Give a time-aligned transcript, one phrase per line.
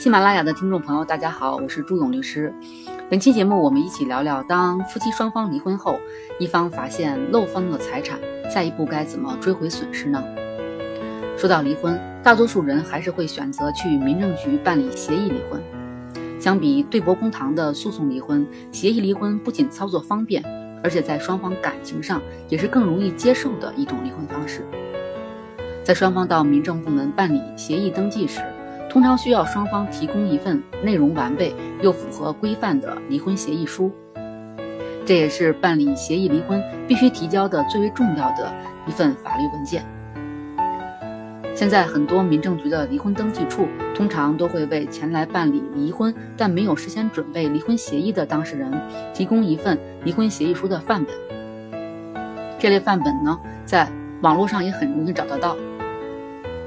[0.00, 2.50] 喜马拉雅的听众朋友，大家好，我是朱勇律师。
[3.10, 6.00] 本期节目，我们一起聊聊，当夫妻双方离婚后，
[6.38, 8.18] 一方发现漏分了财产，
[8.50, 10.24] 下一步该怎么追回损失呢？
[11.36, 15.62] 说到离婚，大多数人还是会选择去民政局办理协议离婚。
[16.40, 20.42] 相比对簿公堂的诉讼离婚，协议离婚不仅操作方便，
[20.82, 24.66] 而且在双方感情上也是更容易接受的一种离婚方式。
[25.84, 28.40] 在双方到民政部门办理协议登记时，
[28.90, 33.90] 通常需要双方提供一份内容完备又符合规范的离婚协议书，
[35.06, 38.52] 这也是办理协议离婚必须提交的最为重要的
[38.88, 39.84] 一份法律文件。
[41.54, 48.72] 现在很多民政局的离婚登记处通常都会为前来办理离婚但没有事先准备离婚协议的当事人
[49.12, 51.14] 提供一份离婚协议书的范本。
[52.58, 53.88] 这类范本呢，在
[54.22, 55.56] 网络上也很容易找得到。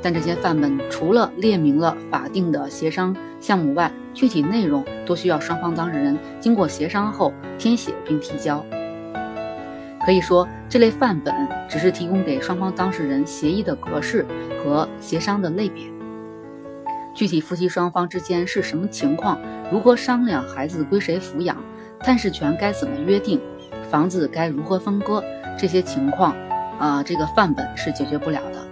[0.00, 8.64] 但这些范本除了列明了法定的协商项目外，具体内容都需要双方当事人经过协商后填写并提交。
[10.04, 11.34] 可以说，这类范本
[11.68, 14.24] 只是提供给双方当事人协议的格式
[14.62, 15.84] 和协商的类别。
[17.14, 19.38] 具体夫妻双方之间是什么情况，
[19.70, 21.56] 如何商量孩子归谁抚养，
[22.00, 23.40] 探视权该怎么约定，
[23.90, 25.22] 房子该如何分割，
[25.58, 26.34] 这些情况，
[26.78, 28.67] 啊，这个范本是解决不了的。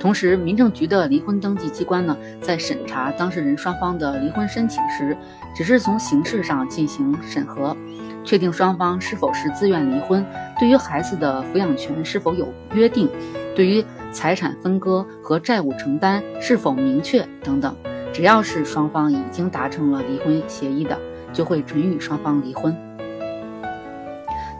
[0.00, 5.16] 同时，民政局的离婚登记机关呢，在审查当事人双方的离婚申请时，
[5.56, 7.76] 只是从形式上进行审核，
[8.24, 10.24] 确定双方是否是自愿离婚，
[10.58, 13.10] 对于孩子的抚养权是否有约定，
[13.56, 17.74] 对于财产分割和债务承担是否明确等等。
[18.12, 20.96] 只要是双方已经达成了离婚协议的，
[21.32, 22.74] 就会准予双方离婚。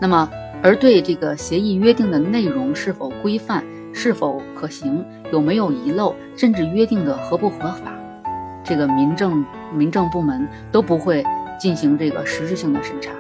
[0.01, 0.29] 那么，
[0.65, 3.65] 而对这个协议约定的内容是否规范？
[4.01, 5.05] 是否可行？
[5.33, 6.15] 有没有遗漏？
[6.37, 7.93] 甚至约定的合不合法？
[8.63, 11.25] 这个民政民政部门都不会
[11.59, 13.11] 进行这个实质性的审查。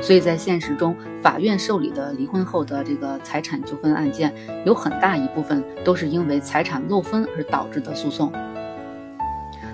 [0.00, 4.32] 所以在现实中，法院受理的离婚后的这个财产纠纷案件，
[4.64, 8.32] 有很大一部分都是因为财产漏分而导致的诉讼。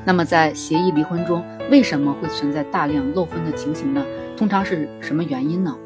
[0.07, 4.03] 那么在协议离婚中，为什么会存在大量漏分的情形呢？
[4.39, 5.77] 通常是什么原因呢？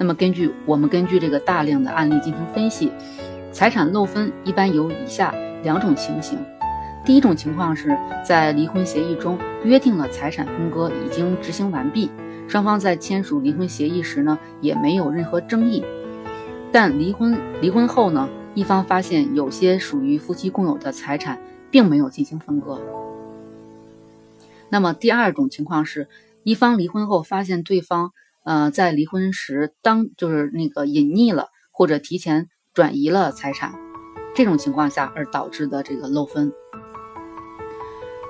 [0.00, 2.90] 那么，根据我们根据这个大量的案例进行分析，
[3.52, 5.30] 财产漏分一般有以下
[5.62, 6.38] 两种情形。
[7.04, 7.94] 第一种情况是
[8.26, 12.10] 在离婚协议中约定了财产分割已经执行完毕，
[12.48, 15.84] 双方在签署离婚协议时呢也没有任何争议，
[16.72, 21.38] 但离婚离婚后呢，一方发现有些属于夫妻共有的财产
[21.70, 22.80] 并没有进行分割。
[24.70, 26.08] 那么第二种情况是，
[26.42, 28.12] 一方离婚后发现对方。
[28.50, 33.74] 呃，在离婚时，当就是那个隐匿了或者提前转移了财产，
[34.34, 36.52] 这种情况下而导致的这个漏分。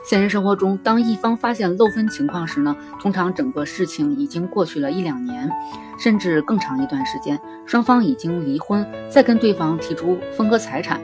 [0.05, 5.51] 现实生活中，当一方发现漏分情况时呢，通常整个事情已经过去了一两年，
[5.99, 11.01] 甚至更长一段时间，双方已经离婚，再跟对方提出分割财产，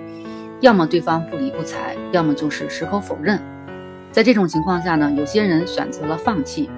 [0.61, 3.41] 要么对方不理不睬，要么就是矢口否认。
[4.13, 6.69] 在这种情况下呢，有些人选择了放弃。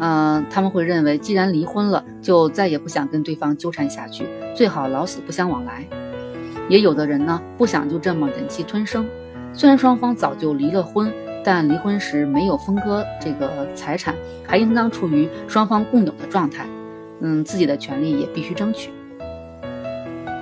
[0.00, 5.84] 嗯，他们会认为，既然离婚了，就再也不想跟对方纠缠下去，最好老死不相往来。
[6.68, 9.06] 也有的人呢，不想就这么忍气吞声。
[9.52, 11.12] 虽然双方早就离了婚，
[11.44, 14.14] 但离婚时没有分割这个财产，
[14.46, 16.66] 还应当处于双方共有的状态。
[17.20, 18.90] 嗯，自己的权利也必须争取。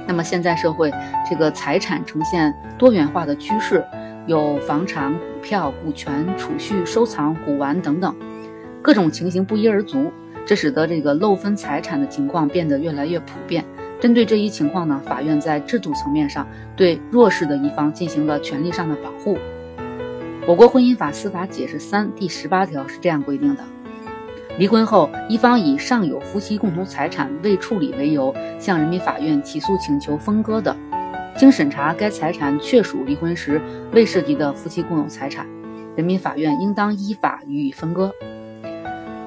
[0.07, 0.91] 那么现在社会
[1.29, 3.85] 这个财产呈现多元化的趋势，
[4.27, 8.15] 有房产、股票、股权、储蓄、收藏、古玩等等。
[8.83, 10.13] 各种情形不一而足，
[10.45, 13.65] 这使得这个漏分财产的情况变得越来越普遍。
[14.01, 16.45] 针对这一情况呢，法院在制度层面上
[16.75, 19.39] 对弱势的一方进行了权利上的保护。
[20.49, 23.63] 我国婚姻法司法解释三第十八条是这样规定的：
[24.59, 30.77] 离婚后，一方以尚有夫妻共同财产未处理为由，向人民法院起诉请求分割的，
[31.37, 33.63] 经审查该财产确属离婚时
[33.93, 35.47] 未涉及的夫妻共有财产，
[35.95, 38.13] 人民法院应当依法予以分割。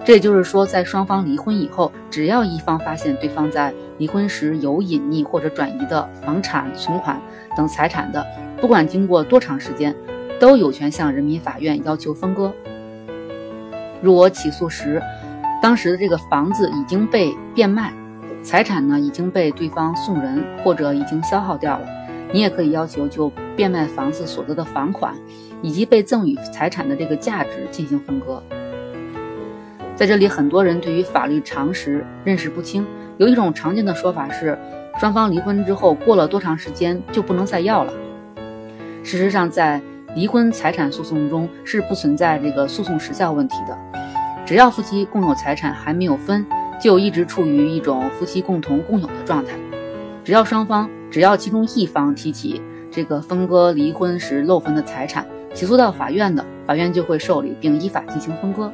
[0.05, 7.19] 这也就是说，在双方离婚以后，只要一方发现对方在离婚时有隐匿或者转移的房产、存款
[7.57, 8.23] 等财产的，
[8.61, 9.95] 不管经过多长时间，
[10.39, 12.53] 都有权向人民法院要求分割。
[13.99, 15.01] 如果起诉时，
[15.59, 17.91] 当时的这个房子已经被变卖，
[18.43, 21.87] 财产呢已经被对方送人或者已经消耗掉了，
[22.31, 25.15] 你也可以要求就变卖房子所得的房款
[25.63, 28.43] 以及被赠与财产的这个价值进行分割。
[29.95, 32.85] 在这里，很多人对于法律常识认识不清。
[33.17, 34.57] 有一种常见的说法是，
[34.99, 37.93] 双方离婚之后过了多长时间就不能再要了。
[39.03, 39.81] 事实上，在
[40.13, 43.77] 离婚财产诉讼中是不存在这个诉讼时效问题的，
[44.45, 46.45] 只要夫妻共有财产还没有分，
[46.77, 49.53] 就一直处于一种夫妻共同共有的状态。
[50.25, 58.69] 只要双方只要其中一方提起这个分割离婚时漏分的财产，起诉到法院的，法院就会受理并依法进行分割。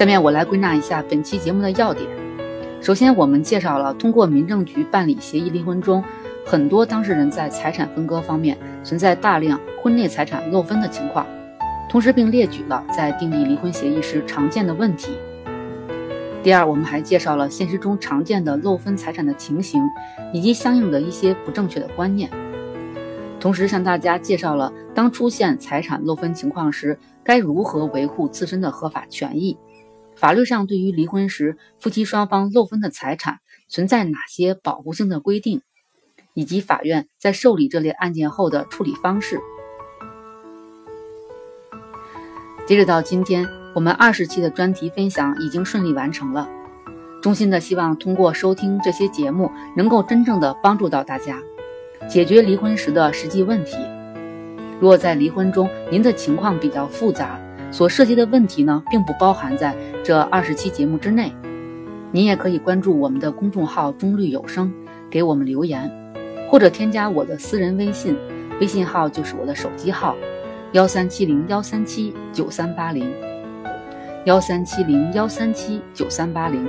[0.00, 2.08] 下面我来归纳一下本期节目的要点。
[2.80, 6.02] 首先，我们介绍了通过民政局办理协议离婚中，
[6.46, 11.26] 很多当事人在财产分割方面存在大量婚内财产漏分的情况，
[11.86, 15.10] 同时并列举了在订立离婚协议时常见的问题。
[16.42, 19.82] 第二，我们还介绍了现实中常见的漏分财产的情形，
[20.32, 22.30] 以及相应的一些不正确的观念，
[23.38, 29.54] 同时向大家介绍了当出现财产漏分情况时，该如何维护自身的合法权益。
[30.20, 33.38] 法律上对于离婚时夫妻双方漏分的财产
[33.70, 35.62] 存在哪些保护性的规定，
[36.34, 39.40] 以及法院在受理这类案件后的处理方式。
[42.66, 46.46] 截止到今天，我们二十期的专题分享已经顺利完成了。
[47.22, 51.40] 衷心的希望通过收听这些节目，能够真正的帮助到大家，
[52.10, 53.78] 解决离婚时的实际问题。
[54.78, 57.40] 如果在离婚中您的情况比较复杂，
[57.72, 61.32] 所涉及的问题呢，并不包含在这二十期节目之内。
[62.10, 64.72] 您也可以关注我们的公众号“中律有声”，
[65.10, 65.90] 给我们留言，
[66.48, 68.16] 或者添加我的私人微信，
[68.60, 70.16] 微信号就是我的手机号：
[70.72, 73.08] 幺三七零幺三七九三八零，
[74.24, 76.66] 幺三七零幺三七九三八零，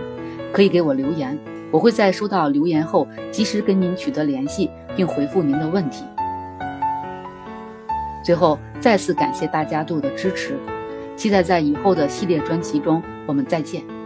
[0.53, 1.35] 可以给我留言，
[1.71, 6.03] 我会在收到留言后及时跟您取得联系，并回复您的问题。
[8.23, 10.55] 最后，再次感谢大家对我的支持。
[11.17, 13.01] 期待在以后的系列专辑中，
[13.31, 14.00] 我们再见。